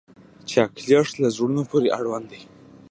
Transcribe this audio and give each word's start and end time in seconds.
چاکلېټ 0.49 1.07
له 1.21 1.27
زړونو 1.35 1.61
پورې 1.69 1.93
اړوند 1.97 2.25
دی. 2.31 2.41